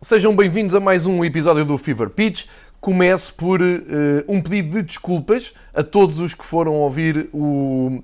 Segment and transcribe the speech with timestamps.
[0.00, 2.46] Sejam bem-vindos a mais um episódio do Fever Pitch.
[2.80, 3.64] Começo por uh,
[4.28, 8.00] um pedido de desculpas a todos os que foram ouvir o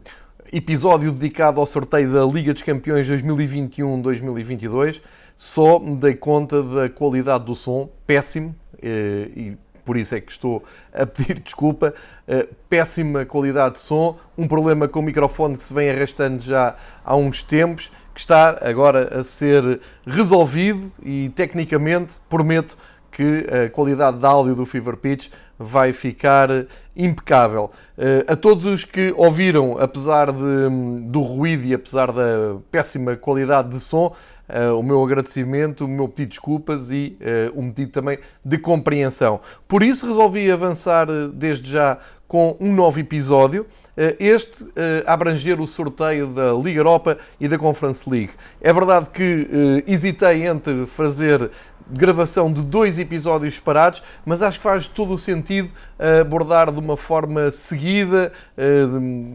[0.52, 5.00] episódio dedicado ao sorteio da Liga dos Campeões 2021-2022.
[5.36, 10.32] Só me dei conta da qualidade do som, péssimo, uh, e por isso é que
[10.32, 11.94] estou a pedir desculpa.
[12.26, 16.74] Uh, péssima qualidade de som, um problema com o microfone que se vem arrastando já
[17.04, 22.78] há uns tempos que está agora a ser resolvido e tecnicamente prometo
[23.10, 26.48] que a qualidade de áudio do Fever Pitch vai ficar
[26.96, 27.70] impecável.
[27.96, 30.68] Eh, a todos os que ouviram, apesar de,
[31.06, 34.14] do ruído e apesar da péssima qualidade de som,
[34.48, 37.16] eh, o meu agradecimento, o meu pedido de desculpas e
[37.54, 39.40] uh, um pedido também de compreensão.
[39.66, 43.66] Por isso resolvi avançar desde já com um novo episódio.
[43.96, 48.32] Eh, este eh, abranger o sorteio da Liga Europa e da Conference League.
[48.60, 49.48] É verdade que
[49.86, 51.50] eh, hesitei entre fazer
[51.88, 55.70] gravação de dois episódios separados, mas acho que faz todo o sentido
[56.18, 58.32] abordar de uma forma seguida,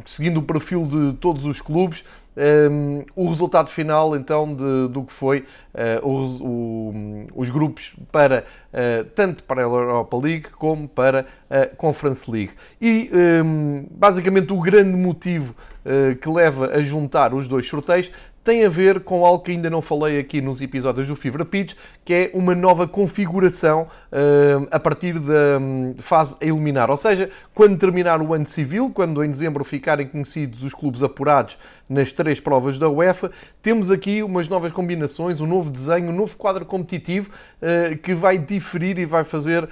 [0.04, 2.04] seguindo o perfil de todos os clubes,
[2.40, 8.46] um, o resultado final então de, do que foi uh, o, o, os grupos para
[8.74, 12.52] uh, tanto para a Europa League como para a Conference League.
[12.82, 13.10] E
[13.44, 15.54] um, basicamente o grande motivo
[15.86, 18.10] uh, que leva a juntar os dois sorteios
[18.44, 21.76] tem a ver com algo que ainda não falei aqui nos episódios do Fever Pitch,
[22.04, 26.90] que é uma nova configuração uh, a partir da um, fase a eliminar.
[26.90, 31.58] Ou seja, quando terminar o ano civil, quando em dezembro ficarem conhecidos os clubes apurados
[31.88, 33.32] nas três provas da UEFA,
[33.62, 37.30] temos aqui umas novas combinações, um novo desenho, um novo quadro competitivo
[37.62, 39.70] uh, que vai diferir e vai fazer uh,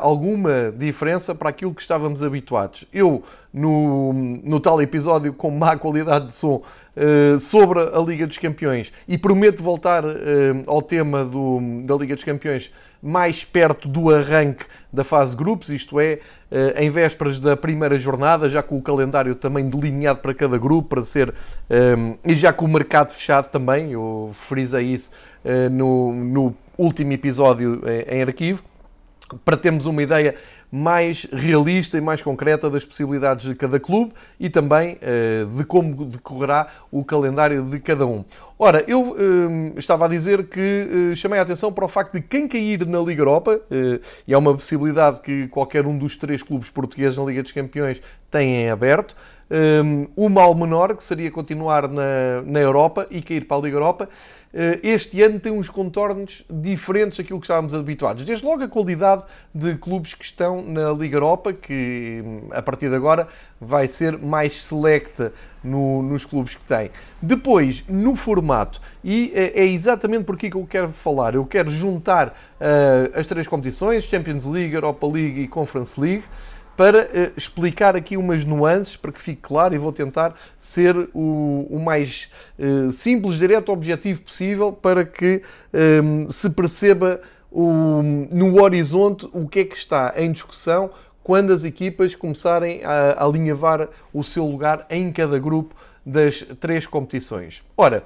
[0.00, 2.84] alguma diferença para aquilo que estávamos habituados.
[2.92, 6.62] Eu, no, no tal episódio com má qualidade de som,
[7.40, 8.92] sobre a Liga dos Campeões.
[9.06, 10.10] E prometo voltar uh,
[10.66, 16.00] ao tema do, da Liga dos Campeões mais perto do arranque da fase grupos, isto
[16.00, 16.18] é,
[16.50, 20.88] uh, em vésperas da primeira jornada, já com o calendário também delineado para cada grupo,
[20.88, 21.34] para ser,
[22.24, 25.10] e já com o mercado fechado também, eu frisei isso
[25.70, 28.62] no, no último episódio em arquivo,
[29.44, 30.34] para termos uma ideia
[30.70, 36.04] mais realista e mais concreta das possibilidades de cada clube e também uh, de como
[36.04, 38.24] decorrerá o calendário de cada um.
[38.58, 42.20] Ora, eu uh, estava a dizer que uh, chamei a atenção para o facto de
[42.20, 43.60] quem cair na Liga Europa,
[44.26, 48.00] e é uma possibilidade que qualquer um dos três clubes portugueses na Liga dos Campeões
[48.30, 49.14] tem em aberto,
[49.50, 53.76] um, o mal menor, que seria continuar na, na Europa e cair para a Liga
[53.76, 54.08] Europa,
[54.45, 54.45] eh,
[54.82, 58.24] este ano tem uns contornos diferentes daquilo que estávamos habituados.
[58.24, 59.24] Desde logo a qualidade
[59.54, 63.28] de clubes que estão na Liga Europa, que a partir de agora
[63.60, 66.90] vai ser mais selecta no, nos clubes que tem.
[67.20, 71.70] Depois, no formato, e é, é exatamente por aqui que eu quero falar, eu quero
[71.70, 76.24] juntar uh, as três competições, Champions League, Europa League e Conference League,
[76.76, 81.66] para uh, explicar aqui umas nuances para que fique claro e vou tentar ser o,
[81.70, 85.42] o mais uh, simples, direto, objetivo possível para que
[85.72, 87.20] um, ehm, se perceba
[87.50, 90.90] o, no horizonte o que é que está em discussão
[91.22, 97.64] quando as equipas começarem a alinhavar o seu lugar em cada grupo das três competições.
[97.76, 98.04] Ora,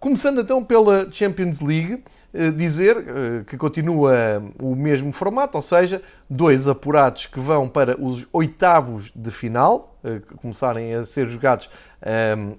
[0.00, 2.02] começando então pela Champions League,
[2.32, 8.00] eh, dizer eh, que continua o mesmo formato, ou seja, dois apurados que vão para
[8.00, 11.68] os oitavos de final, eh, que começarem a ser jogados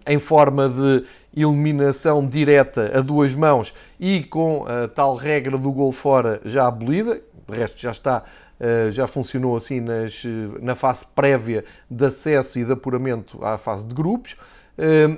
[0.05, 1.03] em forma de
[1.35, 7.19] eliminação direta a duas mãos e com a tal regra do gol fora já abolida,
[7.49, 8.23] de resto já está
[8.91, 10.21] já funcionou assim nas,
[10.61, 14.35] na fase prévia de acesso e de apuramento à fase de grupos.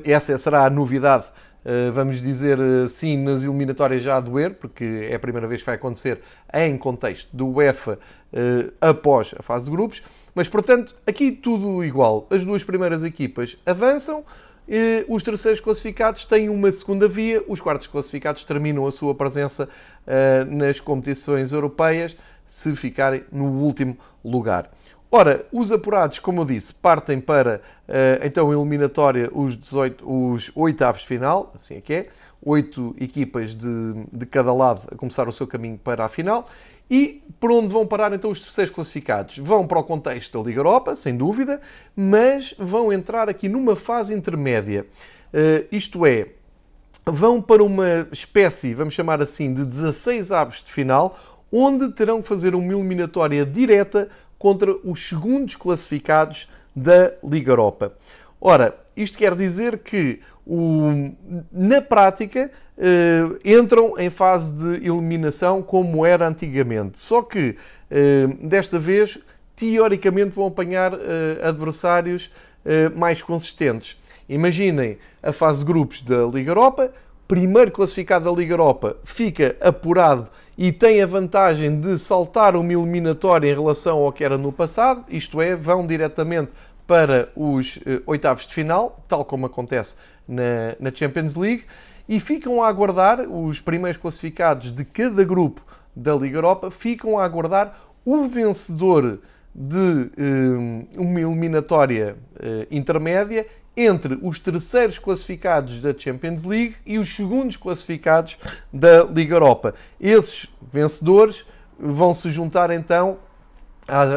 [0.06, 1.53] Essa será a novidade eh,
[1.94, 2.58] vamos dizer
[2.90, 6.20] sim, nas eliminatórias já a doer, porque é a primeira vez que vai acontecer
[6.54, 8.00] em contexto do UEFA
[8.34, 10.02] eh, após a fase de grupos.
[10.34, 12.28] Mas, portanto, aqui tudo igual.
[12.30, 14.26] As duas primeiras equipas avançam,
[15.08, 19.70] os terceiros classificados têm uma segunda via, os quartos classificados terminam a sua presença
[20.08, 22.18] eh, nas competições europeias
[22.48, 24.72] se ficarem no último lugar.
[25.16, 31.02] Ora, os apurados, como eu disse, partem para uh, então eliminatória os, 18, os oitavos
[31.02, 32.08] de final, assim é que é,
[32.42, 33.68] oito equipas de,
[34.12, 36.50] de cada lado a começar o seu caminho para a final.
[36.90, 39.38] E por onde vão parar então os terceiros classificados?
[39.38, 41.62] Vão para o contexto da Liga Europa, sem dúvida,
[41.96, 44.88] mas vão entrar aqui numa fase intermédia.
[45.32, 46.30] Uh, isto é,
[47.06, 51.20] vão para uma espécie, vamos chamar assim, de 16 aves de final,
[51.52, 54.10] onde terão que fazer uma eliminatória direta
[54.44, 57.94] contra os segundos classificados da Liga Europa.
[58.42, 61.14] Ora, isto quer dizer que, o,
[61.50, 62.52] na prática,
[63.46, 67.00] entram em fase de eliminação como era antigamente.
[67.00, 67.56] Só que
[68.42, 69.18] desta vez,
[69.56, 70.92] teoricamente, vão apanhar
[71.42, 72.30] adversários
[72.98, 73.98] mais consistentes.
[74.28, 76.92] Imaginem a fase de grupos da Liga Europa,
[77.30, 80.28] primeiro classificado da Liga Europa fica apurado
[80.58, 85.06] e tem a vantagem de saltar uma eliminatória em relação ao que era no passado,
[85.10, 86.52] isto é, vão diretamente
[86.86, 89.96] para os eh, oitavos de final, tal como acontece
[90.28, 91.64] na, na, Champions League,
[92.08, 95.62] e ficam a aguardar, os primeiros classificados de cada grupo
[95.96, 99.20] da Liga Europa, ficam a aguardar o vencedor
[99.56, 107.16] de eh, uma eliminatória eh, intermédia entre os terceiros classificados da Champions League e os
[107.16, 108.38] segundos classificados
[108.72, 109.74] da Liga Europa.
[110.00, 111.46] Esses vencedores
[111.80, 113.18] vão se juntar então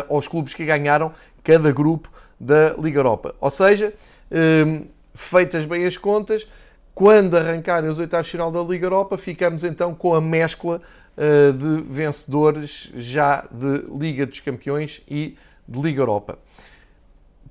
[0.08, 1.12] aos clubes que ganharam
[1.43, 3.35] cada grupo da Liga Europa.
[3.41, 3.94] Ou seja,
[4.31, 6.47] hum, feitas bem as contas,
[6.94, 10.81] quando arrancarem os oitavos de final da Liga Europa, ficamos então com a mescla
[11.17, 15.37] uh, de vencedores já de Liga dos Campeões e
[15.69, 16.38] de Liga Europa.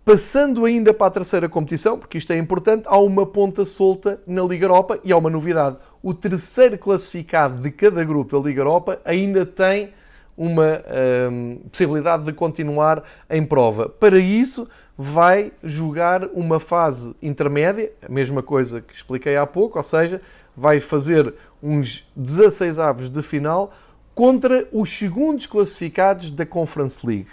[0.05, 4.43] Passando ainda para a terceira competição, porque isto é importante, há uma ponta solta na
[4.43, 5.77] Liga Europa e há uma novidade.
[6.03, 9.89] O terceiro classificado de cada grupo da Liga Europa ainda tem
[10.37, 10.83] uma
[11.31, 13.89] hum, possibilidade de continuar em prova.
[13.89, 19.83] Para isso, vai jogar uma fase intermédia, a mesma coisa que expliquei há pouco, ou
[19.83, 20.21] seja,
[20.55, 23.73] vai fazer uns 16 avos de final
[24.13, 27.29] contra os segundos classificados da Conference League.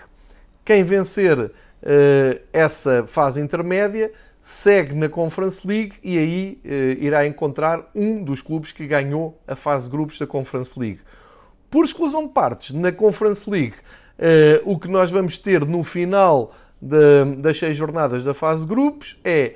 [0.64, 1.52] Quem vencer
[2.52, 4.12] essa fase intermédia
[4.42, 9.54] segue na Conference League e aí uh, irá encontrar um dos clubes que ganhou a
[9.54, 11.00] fase de grupos da Conference League.
[11.70, 13.74] Por exclusão de partes, na Conference League,
[14.18, 16.54] uh, o que nós vamos ter no final
[17.38, 19.54] das seis jornadas da fase de grupos é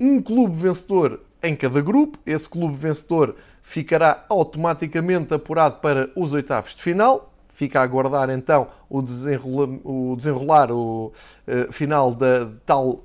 [0.00, 2.18] um clube vencedor em cada grupo.
[2.24, 7.31] Esse clube vencedor ficará automaticamente apurado para os oitavos de final.
[7.52, 11.12] Fica a aguardar então o, desenrola, o desenrolar o
[11.46, 13.04] uh, final da tal uh,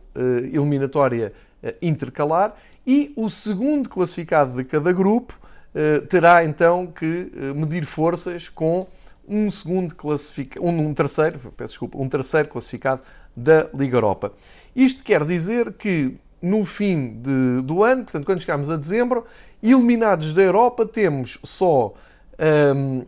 [0.51, 1.33] eliminatória
[1.63, 2.55] uh, intercalar.
[2.85, 5.37] E o segundo classificado de cada grupo
[6.09, 8.87] terá então que medir forças com
[9.27, 13.01] um segundo classificado, um, um, terceiro, peço desculpa, um terceiro classificado
[13.35, 14.31] da Liga Europa.
[14.73, 19.25] Isto quer dizer que no fim de, do ano, portanto, quando chegarmos a dezembro,
[19.61, 21.93] eliminados da Europa, temos só
[22.75, 23.05] um,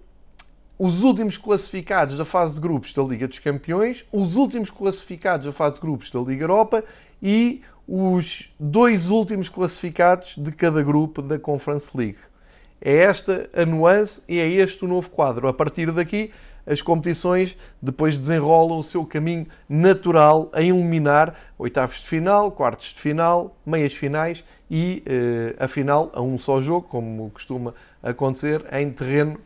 [0.80, 5.52] os últimos classificados da fase de grupos da Liga dos Campeões, os últimos classificados da
[5.52, 6.86] fase de grupos da Liga Europa
[7.22, 12.20] e os dois últimos classificados de cada grupo da Conference League.
[12.80, 15.50] É esta a nuance e é este o novo quadro.
[15.50, 16.32] A partir daqui,
[16.66, 23.02] as competições depois desenrolam o seu caminho natural a eliminar oitavos de final, quartos de
[23.02, 28.90] final, meias finais e uh, a final a um só jogo, como costuma acontecer em
[28.92, 29.38] terreno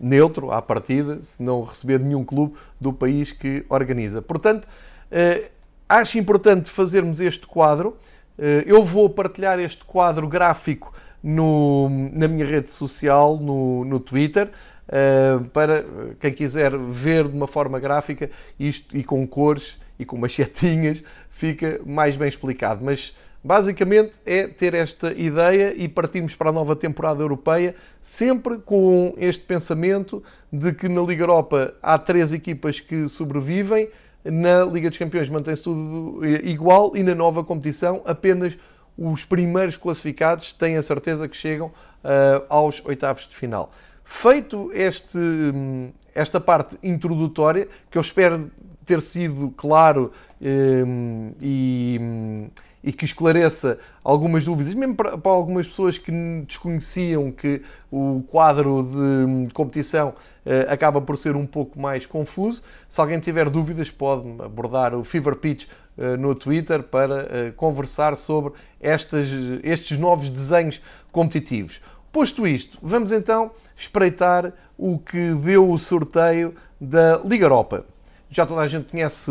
[0.00, 4.22] neutro à partida, se não receber nenhum clube do país que organiza.
[4.22, 5.48] Portanto, uh,
[5.88, 7.96] acho importante fazermos este quadro.
[8.38, 10.92] Uh, eu vou partilhar este quadro gráfico
[11.22, 14.50] no, na minha rede social, no, no Twitter,
[14.88, 15.84] uh, para
[16.20, 21.80] quem quiser ver de uma forma gráfica isto e com cores e com machetinhas, fica
[21.84, 22.84] mais bem explicado.
[22.84, 29.14] Mas basicamente é ter esta ideia e partirmos para a nova temporada europeia sempre com
[29.16, 33.88] este pensamento de que na Liga Europa há três equipas que sobrevivem,
[34.24, 38.58] na Liga dos Campeões mantém-se tudo igual e na nova competição apenas
[38.96, 43.70] os primeiros classificados têm a certeza que chegam uh, aos oitavos de final.
[44.02, 48.50] Feito este, hum, esta parte introdutória, que eu espero
[48.84, 52.50] ter sido claro um, e, hum,
[52.82, 56.12] e, que esclareça algumas dúvidas, mesmo para, para, algumas pessoas que
[56.46, 62.62] desconheciam que o quadro de hum, competição uh, acaba por ser um pouco mais confuso.
[62.88, 65.66] Se alguém tiver dúvidas, pode abordar o Fever Pitch
[65.96, 69.28] uh, no Twitter para uh, conversar sobre estas,
[69.62, 70.80] estes novos desenhos
[71.12, 71.80] competitivos.
[72.12, 77.84] Posto isto, vamos então espreitar o que deu o sorteio da Liga Europa.
[78.30, 79.30] Já toda a gente conhece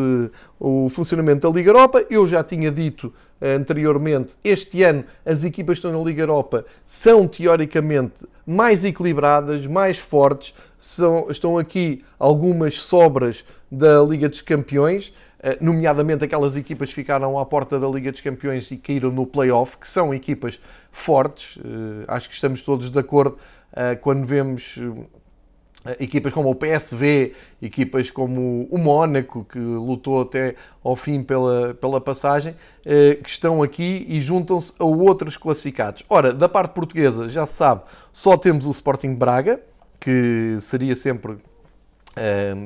[0.59, 5.85] o funcionamento da Liga Europa, eu já tinha dito anteriormente, este ano as equipas que
[5.85, 10.53] estão na Liga Europa são teoricamente mais equilibradas, mais fortes.
[10.79, 15.13] São, estão aqui algumas sobras da Liga dos Campeões.
[15.39, 19.25] Eh, nomeadamente aquelas equipas que ficaram à porta da Liga dos Campeões e caíram no
[19.25, 20.59] play-off, que são equipas
[20.91, 21.59] fortes.
[21.63, 23.37] Eh, acho que estamos todos de acordo
[23.73, 24.79] eh, quando vemos
[25.99, 32.01] equipas como o PSV, equipas como o Mónaco, que lutou até ao fim pela, pela
[32.01, 32.55] passagem,
[33.23, 36.03] que estão aqui e juntam-se a outros classificados.
[36.09, 39.59] Ora, da parte portuguesa, já se sabe, só temos o Sporting Braga,
[39.99, 41.37] que seria sempre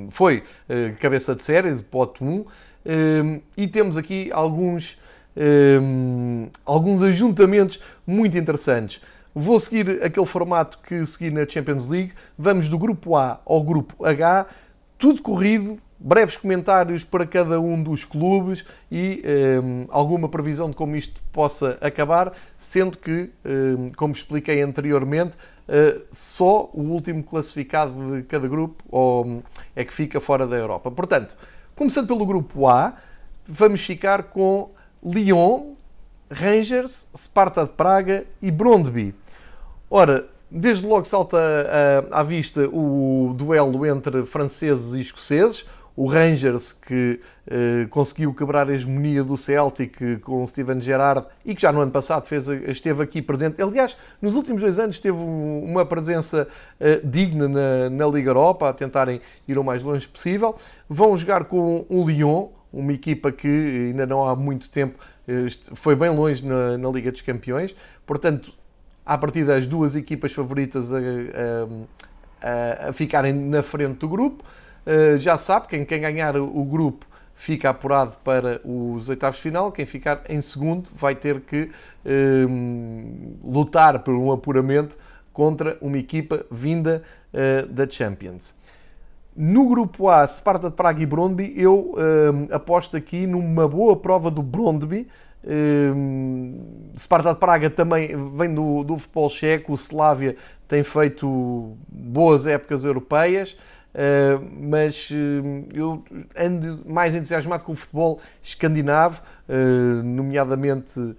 [0.10, 0.44] foi
[1.00, 2.46] cabeça de série, de pote 1,
[3.58, 4.98] e temos aqui alguns,
[6.66, 9.02] alguns ajuntamentos muito interessantes.
[9.34, 12.12] Vou seguir aquele formato que segui na Champions League.
[12.38, 14.46] Vamos do grupo A ao grupo H,
[14.98, 19.24] tudo corrido, breves comentários para cada um dos clubes e
[19.64, 26.02] um, alguma previsão de como isto possa acabar, sendo que, um, como expliquei anteriormente, uh,
[26.12, 29.42] só o último classificado de cada grupo ou,
[29.74, 30.92] é que fica fora da Europa.
[30.92, 31.38] Portanto,
[31.74, 32.98] começando pelo grupo A,
[33.48, 34.72] vamos ficar com
[35.02, 35.76] Lyon,
[36.32, 39.14] Rangers, Sparta de Praga e Brondby.
[39.90, 41.38] Ora, desde logo salta
[42.10, 45.66] à vista o duelo entre franceses e escoceses.
[45.94, 51.54] O Rangers, que eh, conseguiu quebrar a hegemonia do Celtic com o Steven Gerrard e
[51.54, 53.62] que já no ano passado fez, esteve aqui presente.
[53.62, 56.48] Aliás, nos últimos dois anos teve uma presença
[56.80, 60.56] eh, digna na, na, Liga Europa, a tentarem ir o mais longe possível.
[60.90, 65.11] Vão jogar com o Lyon, uma equipa que ainda não há muito tempo eh,
[65.76, 67.76] foi bem longe na, na Liga dos Campeões.
[68.06, 68.54] Portanto,
[69.06, 70.98] a partir das duas equipas favoritas a,
[72.42, 74.44] a, a ficarem na frente do grupo.
[74.86, 79.72] Uh, já sabe, quem, quem ganhar o grupo fica apurado para os oitavos de final,
[79.72, 81.70] quem ficar em segundo vai ter que
[82.06, 84.98] uh, lutar por um apuramento
[85.34, 88.54] contra uma equipa vinda uh, da Champions.
[89.36, 91.96] No grupo A, Sparta de Praga e Brondby, eu
[92.52, 95.08] aposto aqui numa boa prova do Brondby,
[95.44, 102.46] Uh, Sparta de Praga também vem do, do futebol checo, o Slavia tem feito boas
[102.46, 103.54] épocas europeias,
[103.94, 106.04] uh, mas uh, eu
[106.38, 111.16] ando mais entusiasmado com o futebol escandinavo, uh, nomeadamente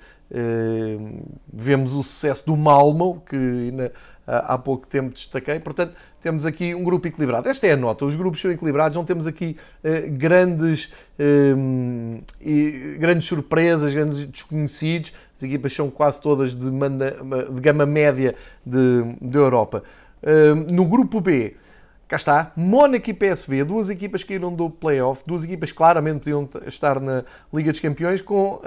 [1.52, 3.92] vemos o sucesso do Malmo, que ainda
[4.26, 5.61] há pouco tempo destaquei.
[5.61, 7.49] Portanto, temos aqui um grupo equilibrado.
[7.49, 10.87] Esta é a nota, os grupos são equilibrados, não temos aqui uh, grandes,
[11.19, 15.12] uh, e, grandes surpresas, grandes desconhecidos.
[15.35, 17.17] As equipas são quase todas de, manda,
[17.50, 19.83] de gama média de, de Europa.
[20.23, 21.57] Uh, no grupo B,
[22.07, 26.49] cá está, Mónaco e PSV, duas equipas que caíram do playoff, duas equipas claramente podiam
[26.67, 28.61] estar na Liga dos Campeões, com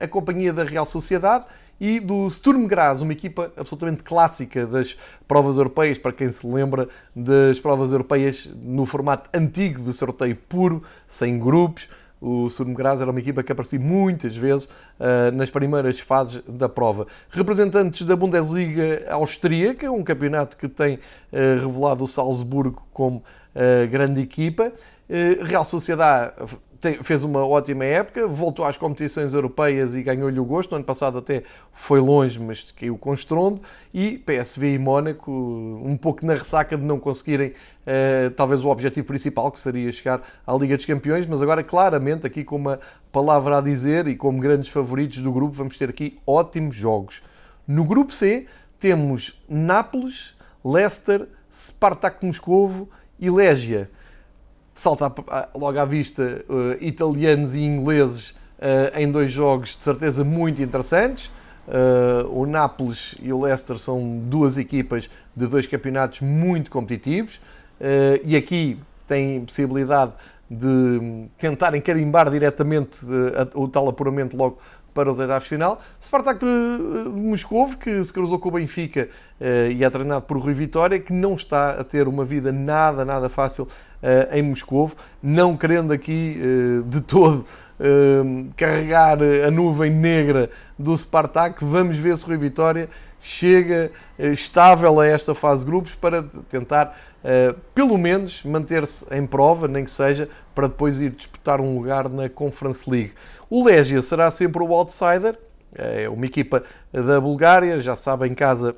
[0.00, 1.44] a companhia da Real Sociedade
[1.80, 6.88] e do Sturm Graz, uma equipa absolutamente clássica das provas europeias, para quem se lembra
[7.14, 11.88] das provas europeias no formato antigo de sorteio puro, sem grupos.
[12.20, 16.68] O Sturm Graz era uma equipa que aparecia muitas vezes uh, nas primeiras fases da
[16.68, 17.06] prova.
[17.30, 24.20] Representantes da Bundesliga austríaca, um campeonato que tem uh, revelado o Salzburgo como uh, grande
[24.20, 24.72] equipa.
[25.42, 26.34] Real Sociedade
[27.02, 30.70] fez uma ótima época, voltou às competições europeias e ganhou-lhe o gosto.
[30.70, 31.42] No ano passado até
[31.72, 33.60] foi longe, mas caiu com estrondo.
[33.92, 39.06] E PSV e Mónaco, um pouco na ressaca de não conseguirem uh, talvez o objetivo
[39.06, 42.78] principal, que seria chegar à Liga dos Campeões, mas agora claramente aqui com uma
[43.10, 47.22] palavra a dizer e como grandes favoritos do grupo, vamos ter aqui ótimos jogos.
[47.66, 48.46] No grupo C
[48.78, 53.90] temos Nápoles, Leicester, Spartak Moscovo e Légia
[54.78, 55.12] salta
[55.54, 61.26] logo à vista uh, italianos e ingleses uh, em dois jogos de certeza muito interessantes.
[61.66, 67.40] Uh, o Nápoles e o Leicester são duas equipas de dois campeonatos muito competitivos
[68.24, 70.12] e aqui têm possibilidade
[70.50, 72.98] de tentarem carimbar diretamente
[73.54, 74.58] o tal apuramento logo
[74.92, 75.80] para os oitavos de final.
[76.02, 79.08] Spartak de, de Moscou, que se cruzou com o Benfica
[79.72, 83.28] e é treinado por Rui Vitória, que não está a ter uma vida nada, nada
[83.28, 83.68] fácil
[84.30, 87.44] em Moscou, não querendo aqui uh, de todo
[87.80, 92.88] uh, carregar a nuvem negra do Spartak, vamos ver se Rui Vitória
[93.20, 96.96] chega estável a esta fase de grupos para tentar,
[97.74, 102.28] pelo menos, manter-se em prova, nem que seja, para depois ir disputar um lugar na
[102.28, 103.12] Conference League.
[103.50, 105.36] O Legia será sempre o outsider,
[105.74, 106.62] é uma equipa
[106.92, 108.76] da Bulgária, já sabe, em casa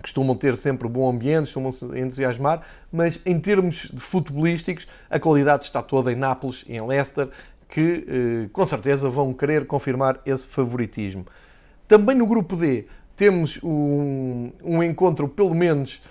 [0.00, 5.64] costumam ter sempre bom ambiente, costumam se entusiasmar, mas em termos de futebolísticos, a qualidade
[5.64, 7.28] está toda em Nápoles e em Leicester,
[7.68, 11.26] que eh, com certeza vão querer confirmar esse favoritismo.
[11.88, 12.86] Também no grupo D
[13.16, 16.02] temos um, um encontro, pelo menos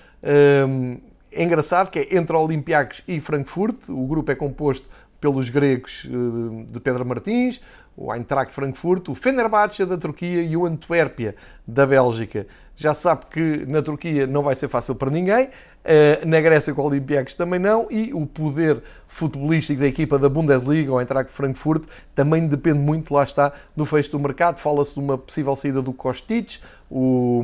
[0.67, 0.97] um,
[1.31, 3.89] eh, engraçado, que é entre Olympiacos e Frankfurt.
[3.89, 7.61] O grupo é composto pelos gregos eh, de Pedro Martins,
[7.95, 11.35] o Eintracht Frankfurt, o Fenerbahçe da Turquia e o Antuérpia
[11.67, 12.47] da Bélgica.
[12.75, 15.49] Já sabe que na Turquia não vai ser fácil para ninguém,
[15.85, 20.27] eh, na Grécia com o Olympiacos também não, e o poder futebolístico da equipa da
[20.27, 21.83] Bundesliga, o Eintracht Frankfurt,
[22.15, 24.57] também depende muito, lá está, do fecho do mercado.
[24.57, 26.59] Fala-se de uma possível saída do Kostic,
[26.89, 27.41] o,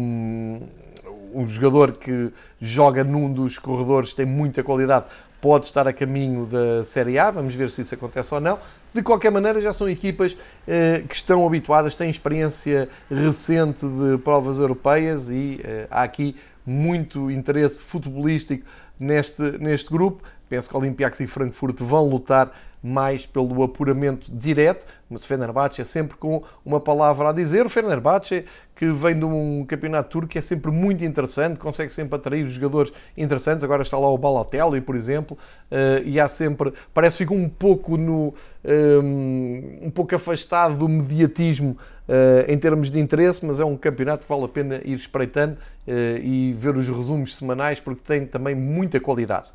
[1.33, 5.05] um jogador que joga num dos corredores, tem muita qualidade,
[5.39, 8.57] pode estar a caminho da Série A, vamos ver se isso acontece ou não.
[8.93, 10.35] De qualquer maneira, já são equipas
[10.67, 17.29] eh, que estão habituadas, têm experiência recente de provas europeias e eh, há aqui muito
[17.29, 18.65] interesse futebolístico
[18.99, 20.23] neste, neste grupo.
[20.49, 25.83] Penso que Olympiacos e Frankfurt vão lutar mais pelo apuramento direto, mas o Fenerbahçe é
[25.83, 27.65] sempre com uma palavra a dizer.
[27.65, 28.45] O Fenerbahçe,
[28.75, 33.63] que vem de um campeonato turco, é sempre muito interessante, consegue sempre atrair jogadores interessantes.
[33.63, 35.37] Agora está lá o Balotelli, por exemplo,
[35.69, 38.33] eh, e há sempre, parece que fica um pouco no,
[38.63, 41.77] um, um pouco afastado do mediatismo
[42.09, 45.53] uh, em termos de interesse, mas é um campeonato que vale a pena ir espreitando
[45.53, 49.47] uh, e ver os resumos semanais, porque tem também muita qualidade.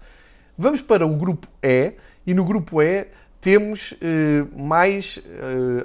[0.57, 1.95] Vamos para o grupo E,
[2.26, 3.09] e no grupo E
[3.40, 5.23] temos uh, mais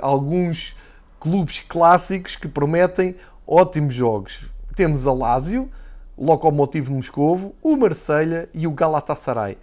[0.01, 0.75] alguns
[1.19, 3.15] clubes clássicos que prometem
[3.45, 4.45] ótimos jogos.
[4.75, 5.69] Temos a Lazio,
[6.17, 9.57] Lokomotiv Moscovo, o Marselha e o Galatasaray.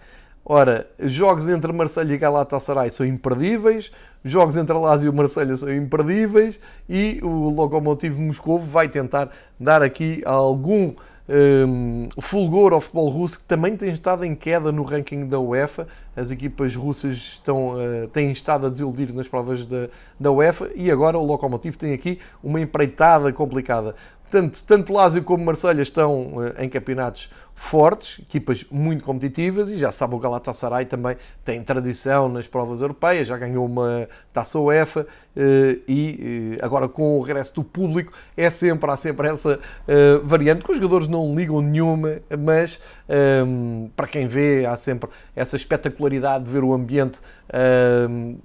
[0.45, 3.91] Ora, jogos entre Marselha e Galatasaray são imperdíveis,
[4.23, 9.29] jogos entre a Lazio e Marselha são imperdíveis e o Lokomotiv Moscou vai tentar
[9.59, 10.93] dar aqui algum
[11.29, 15.87] um, fulgor ao futebol russo que também tem estado em queda no ranking da UEFA.
[16.15, 20.89] As equipas russas estão, uh, têm estado a desiludir nas provas da, da UEFA e
[20.89, 23.95] agora o Lokomotiv tem aqui uma empreitada complicada.
[24.31, 27.29] Tanto, tanto Lazio como Marselha estão uh, em campeonatos
[27.59, 33.27] fortes, equipas muito competitivas e já sabe o Galatasaray também tem tradição nas provas europeias,
[33.27, 38.51] já ganhou uma taça UEFA eh, e eh, agora com o regresso do público é
[38.51, 44.07] sempre, há sempre essa eh, variante que os jogadores não ligam nenhuma, mas ehm, para
[44.07, 47.19] quem vê há sempre essa espetacularidade de ver o ambiente
[47.51, 48.37] ehm,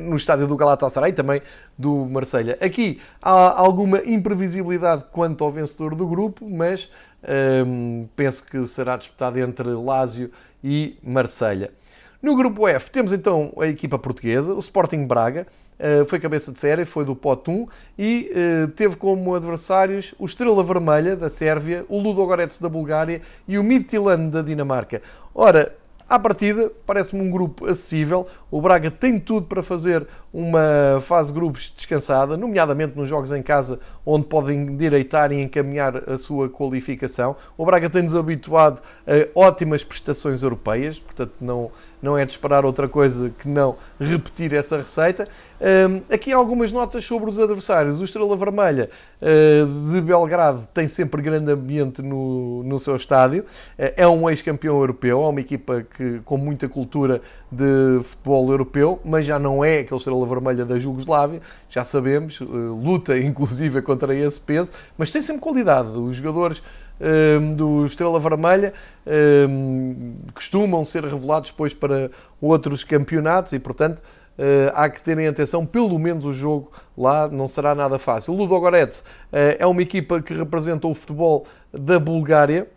[0.00, 1.42] no estádio do Galatasaray e também
[1.76, 2.56] do Marselha.
[2.58, 6.90] Aqui há alguma imprevisibilidade quanto ao vencedor do grupo, mas
[7.66, 10.30] um, penso que será disputado entre Lazio
[10.62, 11.70] e Marselha.
[12.22, 15.46] No grupo F temos então a equipa portuguesa, o Sporting Braga,
[15.78, 20.24] uh, foi cabeça de série, foi do Pot 1 e uh, teve como adversários o
[20.24, 25.02] Estrela Vermelha da Sérvia, o Ludogorets da Bulgária e o Midtjylland da Dinamarca.
[25.34, 25.74] Ora,
[26.08, 28.26] à partida, parece-me um grupo acessível.
[28.50, 33.40] O Braga tem tudo para fazer uma fase de grupos descansada, nomeadamente nos jogos em
[33.40, 37.36] casa, onde podem endireitar e encaminhar a sua qualificação.
[37.56, 41.70] O Braga tem-nos habituado a ótimas prestações europeias, portanto, não,
[42.02, 45.28] não é de esperar outra coisa que não repetir essa receita.
[45.60, 48.00] Um, aqui algumas notas sobre os adversários.
[48.00, 48.90] O Estrela Vermelha
[49.22, 53.44] uh, de Belgrado tem sempre grande ambiente no, no seu estádio.
[53.78, 59.00] Uh, é um ex-campeão europeu, é uma equipa que, com muita cultura de futebol europeu,
[59.04, 64.14] mas já não é aquele Estrela Vermelha da Jugoslávia, já sabemos, uh, luta inclusive contra
[64.14, 65.88] esse peso, mas tem sempre qualidade.
[65.88, 66.62] Os jogadores
[67.56, 68.72] do Estrela Vermelha
[70.32, 72.08] costumam ser revelados depois para
[72.40, 74.00] outros campeonatos e, portanto,
[74.72, 78.32] há que terem atenção, pelo menos o jogo lá não será nada fácil.
[78.32, 82.68] O Ludogorets é uma equipa que representa o futebol da Bulgária,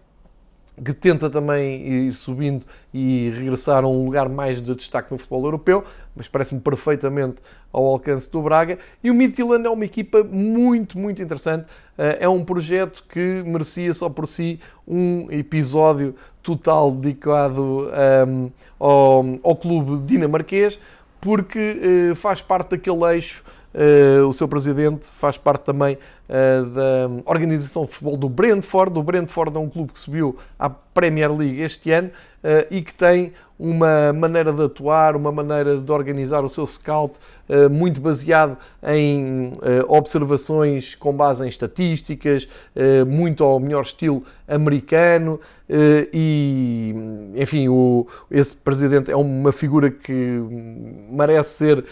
[0.84, 5.44] que tenta também ir subindo e regressar a um lugar mais de destaque no futebol
[5.46, 5.84] europeu,
[6.16, 7.38] mas parece-me perfeitamente
[7.74, 8.78] ao alcance do Braga.
[9.04, 11.66] E o Midtjylland é uma equipa muito, muito interessante.
[11.98, 18.52] Eh, é um projeto que merecia só por si um episódio total dedicado um, ehm,
[18.80, 20.80] ao, ao clube dinamarquês,
[21.20, 23.44] porque uh, faz parte daquele eixo
[23.78, 28.98] Uh, o seu presidente faz parte também da organização de futebol do Brentford.
[29.00, 32.94] O Brentford é um clube que subiu à Premier League este ano uh, e que
[32.94, 37.16] tem uma maneira de atuar, uma maneira de organizar o seu scout
[37.72, 39.54] muito baseado em
[39.88, 42.48] observações com base em estatísticas,
[43.08, 46.94] muito ao melhor estilo americano e,
[47.36, 50.40] enfim, o, esse presidente é uma figura que
[51.10, 51.86] merece ser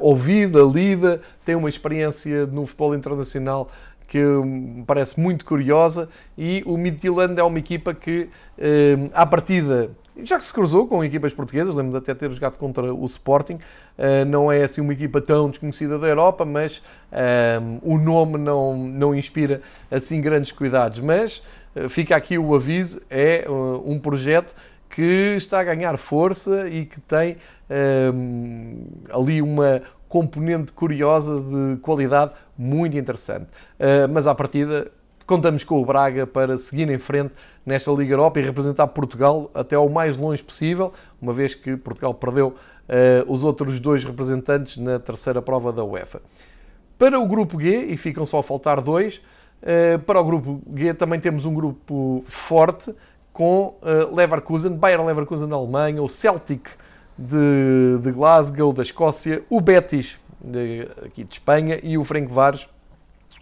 [0.00, 3.65] ouvida, lida, tem uma experiência no futebol internacional
[4.06, 9.90] que me parece muito curiosa e o Midtjylland é uma equipa que, eh, à partida,
[10.22, 13.58] já que se cruzou com equipas portuguesas, lembro até ter jogado contra o Sporting,
[13.98, 18.76] eh, não é assim uma equipa tão desconhecida da Europa, mas eh, o nome não,
[18.76, 21.00] não inspira assim grandes cuidados.
[21.00, 21.42] Mas
[21.74, 23.50] eh, fica aqui o aviso, é eh,
[23.84, 24.54] um projeto
[24.88, 27.36] que está a ganhar força e que tem
[29.12, 33.46] ali uma componente curiosa de qualidade muito interessante.
[34.10, 34.90] Mas à partida,
[35.26, 39.74] contamos com o Braga para seguir em frente nesta Liga Europa e representar Portugal até
[39.74, 44.98] ao mais longe possível, uma vez que Portugal perdeu uh, os outros dois representantes na
[44.98, 46.22] terceira prova da UEFA.
[46.96, 49.20] Para o grupo G, e ficam só a faltar dois,
[49.62, 52.94] uh, para o grupo G também temos um grupo forte
[53.32, 56.70] com uh, Leverkusen, Bayern Leverkusen da Alemanha, o Celtic
[57.18, 62.68] de, de Glasgow, da Escócia, o Betis de, aqui de Espanha e o Frank Vares,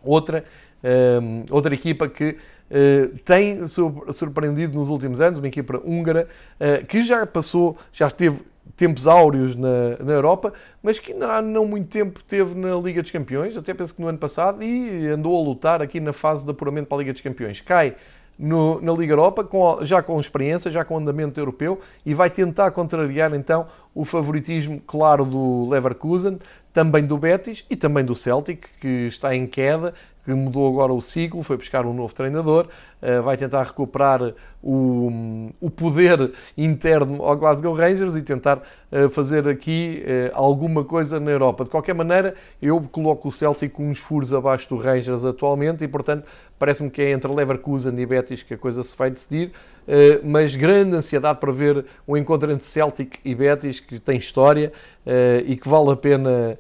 [0.03, 0.45] outra
[0.85, 2.37] um, outra equipa que
[2.71, 3.67] uh, tem
[4.13, 6.29] surpreendido nos últimos anos, uma equipa húngara
[6.61, 8.41] uh, que já passou, já esteve
[8.77, 13.11] tempos áureos na, na Europa, mas que há não muito tempo teve na Liga dos
[13.11, 16.51] Campeões, até penso que no ano passado, e andou a lutar aqui na fase de
[16.51, 17.61] apuramento para a Liga dos Campeões.
[17.61, 17.95] Cai
[18.39, 22.71] no, na Liga Europa, com, já com experiência, já com andamento europeu, e vai tentar
[22.71, 26.39] contrariar então o favoritismo claro do Leverkusen,
[26.73, 29.95] também do Betis e também do Celtic, que está em queda,
[30.25, 32.69] que mudou agora o ciclo, foi buscar um novo treinador,
[33.03, 34.33] eh, vai tentar recuperar
[34.63, 41.21] o, o poder interno ao Glasgow Rangers e tentar eh, fazer aqui eh, alguma coisa
[41.21, 41.65] na Europa.
[41.65, 46.27] De qualquer maneira, eu coloco o Celtic uns furos abaixo do Rangers atualmente e, portanto,
[46.59, 49.53] parece-me que é entre Leverkusen e Betis que a coisa se vai decidir,
[50.23, 54.73] mas grande ansiedade para ver o encontro entre Celtic e Betis, que tem história
[55.47, 56.59] e que vale a pena,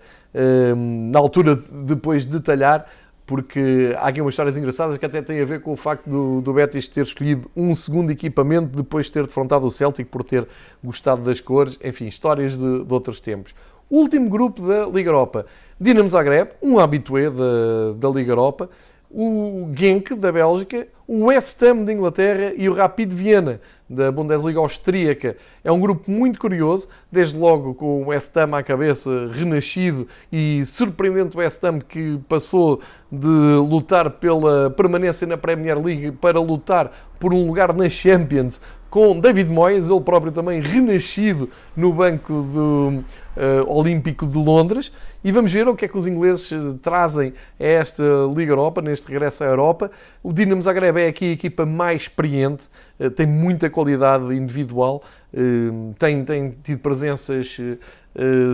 [1.11, 2.87] na altura, depois detalhar
[3.26, 6.40] porque há aqui umas histórias engraçadas que até têm a ver com o facto do,
[6.40, 10.46] do Betis ter escolhido um segundo equipamento depois de ter defrontado o Celtic por ter
[10.82, 13.54] gostado das cores, enfim, histórias de, de outros tempos.
[13.90, 15.46] Último grupo da Liga Europa.
[15.80, 18.68] Dinamo Zagreb, um habitué da, da Liga Europa,
[19.16, 24.59] o Genk da Bélgica, o West Ham da Inglaterra e o Rapid Viena da Bundesliga
[24.59, 25.37] austríaca.
[25.62, 30.64] É um grupo muito curioso, desde logo com o West Ham à cabeça, renascido e
[30.66, 32.81] surpreendente West Ham que passou
[33.12, 33.27] de
[33.68, 38.61] lutar pela permanência na Premier League para lutar por um lugar na Champions
[38.94, 43.02] com David Moyes, ele próprio também renascido no banco do
[43.37, 44.92] uh, Olímpico de Londres.
[45.24, 48.80] E vamos ver o que é que os ingleses eh, trazem a esta Liga Europa,
[48.80, 49.90] neste regresso à Europa.
[50.22, 52.68] O Dinamo Zagreb é aqui a equipa mais experiente,
[53.00, 55.02] uh, tem muita qualidade individual,
[55.33, 57.57] uh, tem, tem tido presenças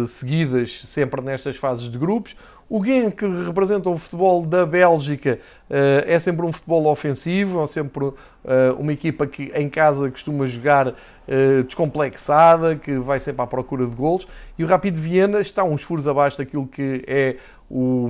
[0.06, 2.34] seguidas sempre nestas fases de grupos.
[2.72, 7.66] O Genk, que representa o futebol da Bélgica, eh, é sempre um futebol ofensivo, é
[7.66, 8.12] sempre
[8.44, 10.94] eh, uma equipa que em casa costuma jogar
[11.26, 14.24] eh, descomplexada, que vai sempre à procura de golos.
[14.56, 18.08] E o Rapid Viena está uns furos abaixo daquilo que é o,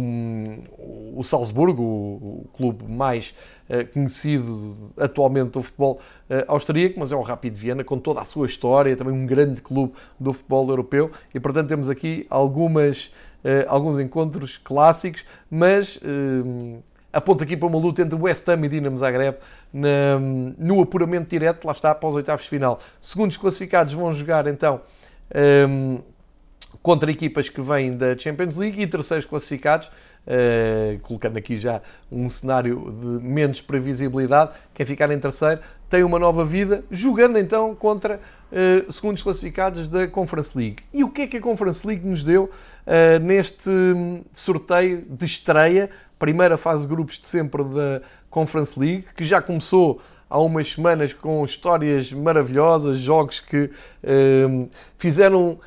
[1.16, 3.34] o Salzburgo, o, clube mais
[3.94, 6.00] conhecido atualmente do futebol
[6.48, 9.92] austríaco, mas é o Rapid Viena com toda a sua história, também um grande clube
[10.18, 11.12] do futebol europeu.
[11.32, 13.12] E portanto temos aqui algumas
[13.68, 18.98] alguns encontros clássicos, mas uh, aponta aqui para uma luta entre West Ham e Dinamo
[18.98, 19.38] Zagreb
[19.72, 20.18] na,
[20.58, 22.78] no apuramento direto, lá está, para os oitavos de final.
[23.00, 24.80] Segundos classificados vão jogar então
[25.68, 26.00] um, eh,
[26.82, 32.28] contra equipas que vêm da Champions League e terceiros classificados, uh, colocando aqui já um
[32.28, 38.20] cenário de menos previsibilidade, quem ficar em terceiro tem uma nova vida, jogando então contra
[38.50, 40.76] uh, segundos classificados da Conference League.
[40.94, 43.68] E o que é que a Conference League nos deu uh, neste
[44.32, 48.00] sorteio de estreia, primeira fase de grupos de sempre da
[48.30, 50.00] Conference League, que já começou
[50.30, 55.64] há umas semanas com histórias maravilhosas, jogos que uh, fizeram eh,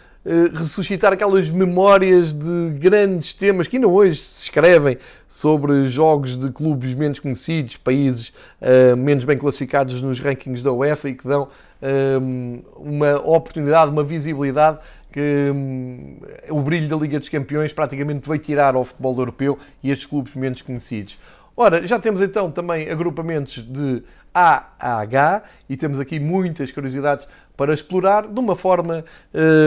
[0.53, 6.93] ressuscitar aquelas memórias de grandes temas que ainda hoje se escrevem sobre jogos de clubes
[6.93, 8.31] menos conhecidos, países
[8.61, 14.03] uh, menos bem classificados nos rankings da UEFA e que dão uh, uma oportunidade, uma
[14.03, 14.79] visibilidade
[15.11, 16.17] que um,
[16.49, 20.33] o brilho da Liga dos Campeões praticamente veio tirar ao futebol europeu e estes clubes
[20.35, 21.19] menos conhecidos.
[21.55, 24.01] Ora, já temos então também agrupamentos de
[24.33, 29.05] A a H e temos aqui muitas curiosidades para explorar de uma forma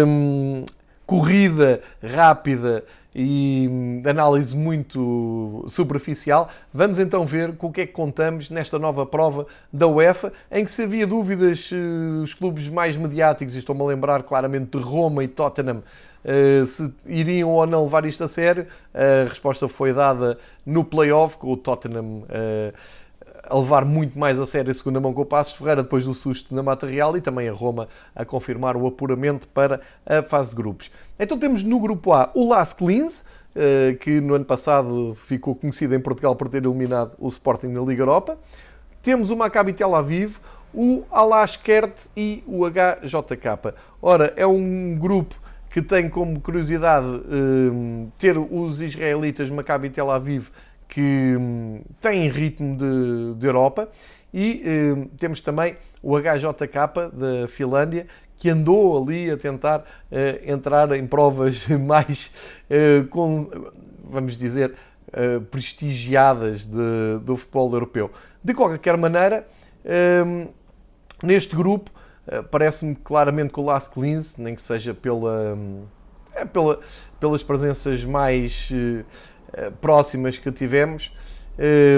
[0.06, 0.64] hum,
[1.06, 2.84] corrida, rápida
[3.18, 6.50] e hum, análise muito superficial.
[6.72, 10.64] Vamos então ver com o que é que contamos nesta nova prova da UEFA, em
[10.64, 14.84] que se havia dúvidas uh, os clubes mais mediáticos, e estou-me a lembrar claramente de
[14.84, 18.66] Roma e Tottenham, uh, se iriam ou não levar isto a sério.
[18.92, 22.74] A resposta foi dada no play-off, com o Tottenham uh,
[23.48, 26.14] a levar muito mais a sério a segunda mão com o Passos Ferreira depois do
[26.14, 30.50] susto na Mata Real e também a Roma a confirmar o apuramento para a fase
[30.50, 30.90] de grupos.
[31.18, 35.94] Então temos no grupo A o Las Clins, eh, que no ano passado ficou conhecido
[35.94, 38.38] em Portugal por ter eliminado o Sporting na Liga Europa.
[39.02, 40.36] Temos o Maccabi Tel Aviv,
[40.74, 43.74] o Alaskert e o HJK.
[44.02, 45.34] Ora, é um grupo
[45.70, 50.48] que tem como curiosidade uh, ter os israelitas Maccabi Tel Aviv,
[50.88, 51.36] que
[52.00, 53.88] têm ritmo de, de Europa,
[54.32, 59.84] e uh, temos também o HJK da Finlândia, que andou ali a tentar uh,
[60.50, 62.34] entrar em provas mais,
[63.10, 63.48] com,
[64.04, 64.74] vamos dizer,
[65.50, 68.10] prestigiadas de, do futebol europeu.
[68.42, 69.46] De qualquer maneira,
[71.22, 71.90] neste grupo,
[72.26, 75.56] eh, parece-me claramente que o Las Linz, nem que seja pela,
[76.34, 76.80] é, pela,
[77.20, 79.04] pelas presenças mais uh,
[79.80, 81.12] próximas que tivemos,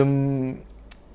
[0.06, 0.56] um,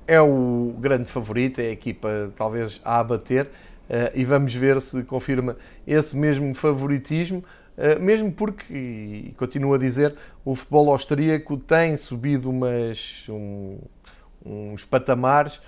[0.06, 5.02] é o grande favorito, é a equipa talvez a abater, uh, e vamos ver se
[5.04, 7.44] confirma esse mesmo favoritismo.
[7.76, 13.78] Uh, mesmo porque, e continuo a dizer, o futebol austríaco tem subido umas, um,
[14.44, 15.60] uns patamares.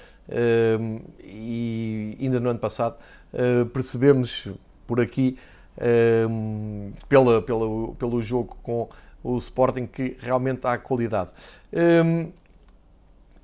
[1.22, 2.98] E ainda no ano passado
[3.33, 4.48] eh, percebemos
[4.87, 5.37] por aqui,
[5.76, 8.88] uh, pela, pela, pelo jogo com
[9.26, 11.30] o Sporting, que realmente há qualidade.
[11.72, 12.32] Uh,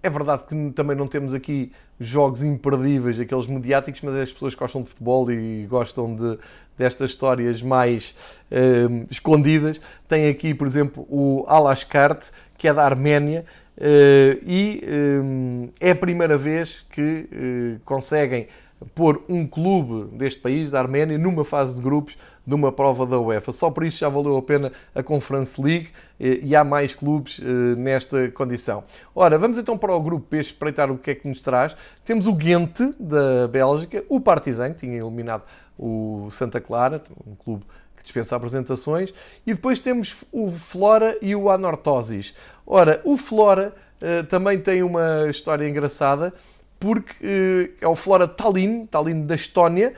[0.03, 4.83] é verdade que também não temos aqui jogos imperdíveis, aqueles mediáticos, mas as pessoas gostam
[4.83, 6.39] de futebol e gostam de,
[6.77, 8.15] destas histórias mais
[8.51, 9.81] uh, escondidas.
[10.09, 12.27] Tem aqui, por exemplo, o Alashkart,
[12.59, 13.45] que é da Arménia,
[13.79, 18.49] uh, e uh, é a primeira vez que conseguem
[18.95, 22.17] pôr um clube deste país, da Arménia, numa fase de grupos
[22.47, 23.53] de uma prova da UEFA.
[23.53, 27.41] Só por isso já valeu a pena a Conference League eh, e há mais clubes
[27.41, 28.85] eh, nesta condição.
[29.15, 31.77] Ora, vamos então para o grupo P espreitar o que é que nos traz.
[32.05, 35.45] Temos o Ghent, da Bélgica, o Partizan, que tinha eliminado
[35.79, 37.65] o Santa Clara, um clube
[37.97, 39.15] que dispensa apresentações,
[39.47, 42.35] e depois temos o Flora e o Anortosis.
[42.67, 46.35] Ora, o Flora eh, também tem uma história engraçada,
[46.81, 49.95] porque é o Flora Tallinn, Tallinn da Estónia,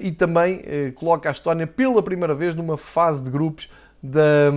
[0.00, 3.70] e também eh, coloca a Estónia pela primeira vez numa fase de grupos
[4.02, 4.50] da,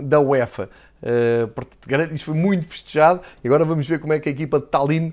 [0.00, 0.70] da UEFA.
[1.02, 4.66] Uh, isto foi muito festejado e agora vamos ver como é que a equipa de
[4.66, 5.12] Tallinn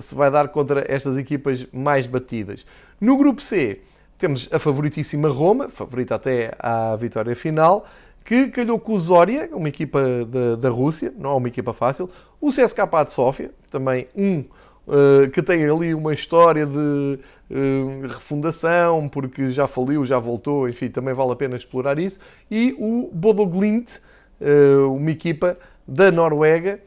[0.00, 2.66] se vai dar contra estas equipas mais batidas.
[3.00, 3.80] No grupo C
[4.18, 7.86] temos a favoritíssima Roma, favorita até à vitória final,
[8.24, 12.08] que calhou com o Zória, uma equipa da, da Rússia, não é uma equipa fácil,
[12.40, 14.44] o CSKA de Sófia, também um
[14.88, 20.88] eh, que tem ali uma história de uh, refundação, porque já faliu, já voltou, enfim,
[20.88, 22.18] também vale a pena explorar isso.
[22.50, 23.98] E o Bodo Glint,
[24.40, 26.80] uh, uma equipa da Noruega,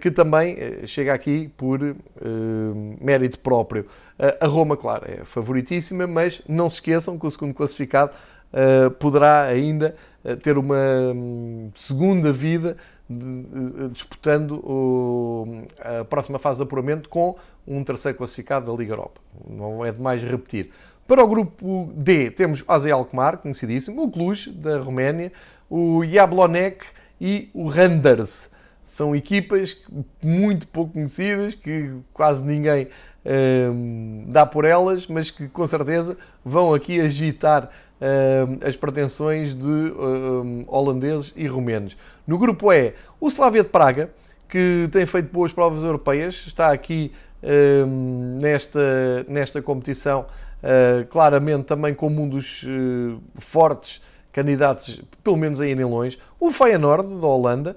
[0.00, 1.80] que também chega aqui por
[3.00, 3.86] mérito próprio.
[4.40, 8.12] a Roma, claro, é favoritíssima, mas não se esqueçam que o segundo classificado
[9.00, 9.96] poderá ainda
[10.44, 10.76] ter uma
[11.12, 12.76] um, segunda vida
[13.90, 14.62] disputando
[15.80, 19.20] a próxima fase de apuramento com um terceiro classificado da Liga Europa.
[19.48, 20.70] Não é demais repetir.
[21.06, 25.32] Para o grupo D temos o AZ Alkmaar, conhecidíssimo, o Cluj, da Roménia,
[25.70, 26.84] o Jablonec
[27.18, 28.50] e o Randers.
[28.84, 29.82] São equipas
[30.22, 32.88] muito pouco conhecidas, que quase ninguém
[33.72, 37.70] hum, dá por elas, mas que com certeza vão aqui agitar
[38.64, 41.96] as pretensões de hum, holandeses e romenos.
[42.26, 44.10] No grupo E, o Slavia de Praga,
[44.48, 50.26] que tem feito boas provas europeias, está aqui um, nesta, nesta competição,
[50.62, 54.00] uh, claramente também como um dos uh, fortes
[54.32, 56.18] candidatos, pelo menos a irem longe.
[56.38, 57.76] O Feyenoord, da Holanda,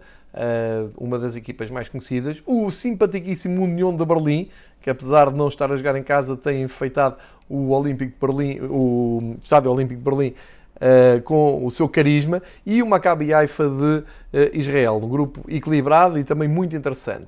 [0.98, 2.42] uma das equipas mais conhecidas.
[2.46, 4.50] O simpaticíssimo União de Berlim,
[4.82, 7.18] que apesar de não estar a jogar em casa, tem enfeitado
[7.50, 10.34] o Olímpico de Berlim, o Estádio Olímpico de Berlim
[10.78, 14.06] uh, com o seu carisma, e o Maccabi Haifa de uh,
[14.54, 17.28] Israel, um grupo equilibrado e também muito interessante.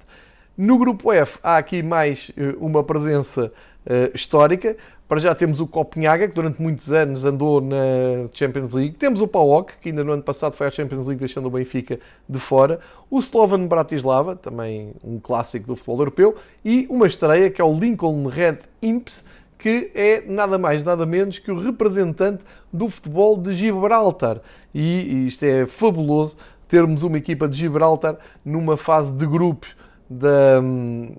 [0.57, 3.51] No grupo F há aqui mais uh, uma presença
[4.13, 4.77] histórica.
[5.13, 7.75] Para já temos o Copenhaga, que durante muitos anos andou na
[8.33, 8.95] Champions League.
[8.95, 11.99] Temos o PAOK, que ainda no ano passado foi à Champions League, deixando o Benfica
[12.27, 12.79] de fora.
[13.11, 16.35] O Slovan Bratislava, também um clássico do futebol europeu.
[16.65, 19.23] E uma estreia, que é o Lincoln Red Imps,
[19.59, 24.41] que é nada mais, nada menos que o representante do futebol de Gibraltar.
[24.73, 29.75] E isto é fabuloso termos uma equipa de Gibraltar numa fase de grupos
[30.13, 30.61] da,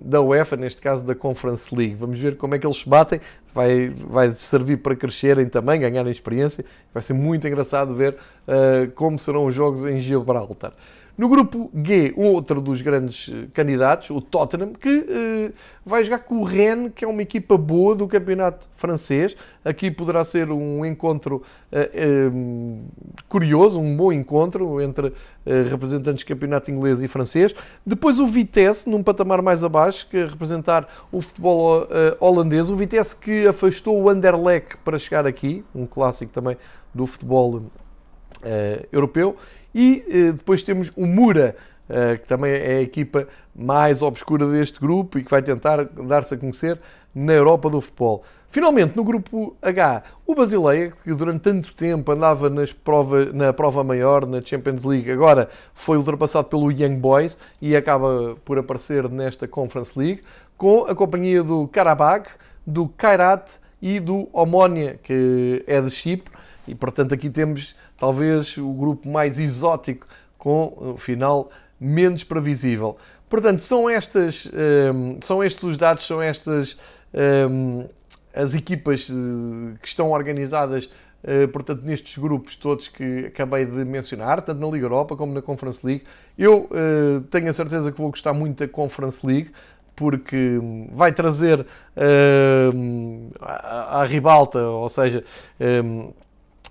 [0.01, 1.95] da UEFA, neste caso da Conference League.
[1.95, 3.19] Vamos ver como é que eles se batem.
[3.53, 6.63] Vai, vai servir para crescerem também, ganharem experiência.
[6.93, 10.73] Vai ser muito engraçado ver uh, como serão os jogos em Gibraltar.
[11.17, 15.53] No grupo G, outro dos grandes eh, candidatos, o Tottenham, que uh,
[15.85, 19.33] vai jogar com o Rennes, que é uma equipa boa do campeonato francês.
[19.63, 22.83] Aqui poderá ser um encontro uh,
[23.29, 25.13] curioso, um bom encontro entre
[25.69, 27.53] representantes do campeonato inglês e francês.
[27.85, 31.87] Depois o Vitesse, num patamar mais abaixo, que é representar o futebol
[32.19, 32.71] holandês.
[32.71, 36.57] O Vitesse que afastou o Anderlecht para chegar aqui, um clássico também
[36.91, 37.61] do futebol
[38.91, 39.37] europeu.
[39.77, 41.53] E depois temos o Mura,
[42.21, 46.37] que também é a equipa mais obscura deste grupo e que vai tentar dar-se a
[46.37, 46.79] conhecer
[47.13, 48.23] na Europa do futebol.
[48.47, 53.83] Finalmente, no grupo H, o Basileia, que durante tanto tempo andava nas prova, na prova
[53.83, 59.45] maior, na Champions League, agora foi ultrapassado pelo Young Boys e acaba por aparecer nesta
[59.45, 60.21] Conference League,
[60.57, 62.29] com a companhia do Karabakh,
[62.65, 66.33] do Kairat e do Omonia, que é de Chipre.
[66.65, 72.97] E, portanto, aqui temos talvez o grupo mais exótico, com o final menos previsível.
[73.29, 74.49] Portanto, são, estas,
[74.93, 76.77] um, são estes os dados, são estas
[77.49, 77.85] um,
[78.33, 80.89] as equipas eh, que estão organizadas
[81.27, 85.41] Uh, portanto, nestes grupos todos que acabei de mencionar, tanto na Liga Europa como na
[85.41, 86.03] Conference League.
[86.37, 89.49] Eu uh, tenho a certeza que vou gostar muito da Conference League,
[89.95, 90.59] porque
[90.91, 95.23] vai trazer uh, à, à ribalta, ou seja,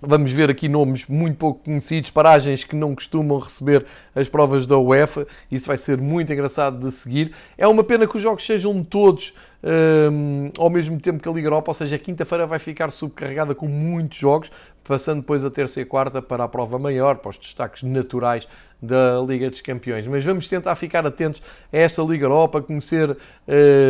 [0.01, 4.77] Vamos ver aqui nomes muito pouco conhecidos, paragens que não costumam receber as provas da
[4.77, 5.25] UEFA.
[5.49, 7.31] Isso vai ser muito engraçado de seguir.
[7.57, 11.47] É uma pena que os jogos sejam todos um, ao mesmo tempo que a Liga
[11.47, 14.51] Europa, ou seja, a quinta-feira vai ficar subcarregada com muitos jogos,
[14.83, 18.47] passando depois a terça e quarta para a prova maior, para os destaques naturais
[18.79, 20.05] da Liga dos Campeões.
[20.05, 21.41] Mas vamos tentar ficar atentos
[21.73, 23.17] a esta Liga Europa, conhecer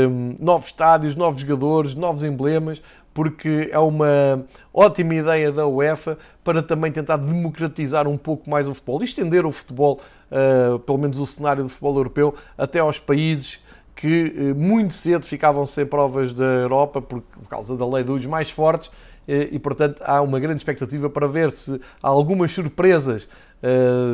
[0.08, 2.82] um, novos estádios, novos jogadores, novos emblemas,
[3.16, 8.74] porque é uma ótima ideia da UEFA para também tentar democratizar um pouco mais o
[8.74, 13.64] futebol estender o futebol, uh, pelo menos o cenário do futebol europeu, até aos países
[13.96, 18.52] que uh, muito cedo ficavam sem provas da Europa por, causa da lei dos mais
[18.52, 18.92] fortes uh,
[19.50, 23.28] e, portanto, há uma grande expectativa para ver se há algumas surpresas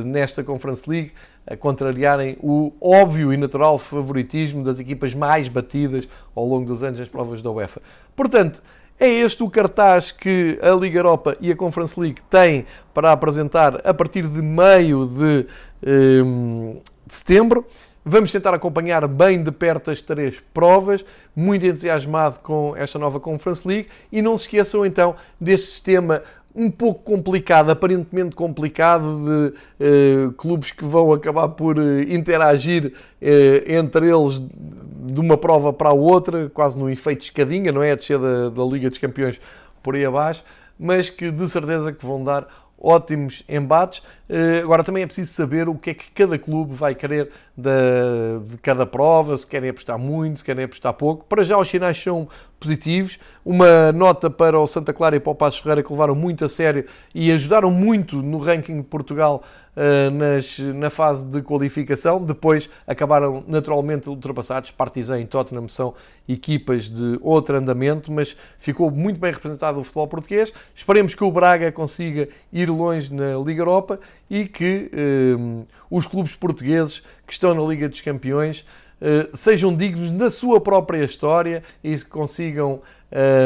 [0.05, 1.11] nesta Conference League
[1.45, 6.99] a contrariarem o óbvio e natural favoritismo das equipas mais batidas ao longo dos anos
[6.99, 7.81] nas provas da UEFA.
[8.15, 8.61] Portanto,
[9.01, 13.81] é este o cartaz que a Liga Europa e a Conference League têm para apresentar
[13.83, 15.47] a partir de meio de,
[16.23, 17.65] um, de setembro.
[18.05, 21.03] Vamos tentar acompanhar bem de perto as três provas,
[21.35, 23.89] muito entusiasmado com esta nova Conference League.
[24.11, 26.21] E não se esqueçam então deste sistema
[26.55, 33.63] um pouco complicado, aparentemente complicado, de eh, clubes que vão acabar por eh, interagir eh,
[33.67, 37.91] entre eles de uma prova para a outra, quase num efeito escadinha, não é?
[37.91, 39.39] A descer da, da Liga dos Campeões
[39.81, 40.43] por aí abaixo,
[40.77, 42.47] mas que de certeza que vão dar
[42.81, 44.01] ótimos embates.
[44.33, 47.69] Eh, agora também é preciso saber o que é que cada clube vai querer de,
[48.49, 51.25] de, cada prova, se querem apostar muito, se querem apostar pouco.
[51.25, 53.19] Para já os sinais são positivos.
[53.43, 56.49] Uma nota para o Santa Clara e para o Passos Ferreira que levaram muito a
[56.49, 59.43] sério e ajudaram muito no ranking de Portugal
[59.75, 62.23] uh, nas, na fase de qualificação.
[62.23, 64.71] Depois acabaram naturalmente ultrapassados.
[64.71, 65.93] Partizan e Tottenham são
[66.29, 70.53] equipas de outro andamento, mas ficou muito bem representado o futebol português.
[70.73, 76.35] Esperemos que o Braga consiga ir longe na Liga Europa e que uh, os clubes
[76.35, 78.65] portugueses que estão na Liga dos Campeões
[79.01, 82.81] uh, sejam dignos da sua própria história e consigam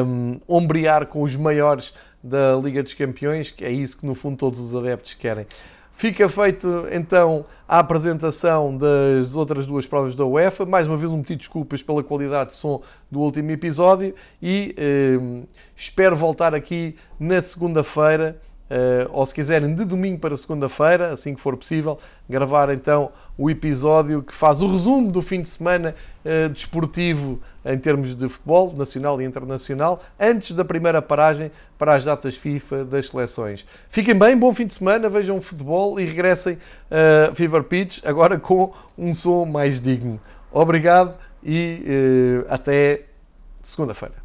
[0.05, 4.37] um, ombrear com os maiores da Liga dos Campeões, que é isso que no fundo
[4.37, 5.45] todos os adeptos querem.
[5.93, 10.65] Fica feito então a apresentação das outras duas provas da UEFA.
[10.65, 14.75] Mais uma vez, um pedido de desculpas pela qualidade de som do último episódio e
[14.77, 21.35] eh, espero voltar aqui na segunda-feira Uh, ou se quiserem, de domingo para segunda-feira, assim
[21.35, 25.93] que for possível, gravar então o episódio que faz o resumo do fim de semana
[26.25, 32.03] uh, desportivo em termos de futebol nacional e internacional, antes da primeira paragem para as
[32.03, 33.65] datas FIFA das seleções.
[33.89, 36.57] Fiquem bem, bom fim de semana, vejam futebol e regressem
[36.89, 40.19] a uh, Fever Pitch agora com um som mais digno.
[40.51, 43.03] Obrigado e até
[43.61, 44.24] segunda-feira.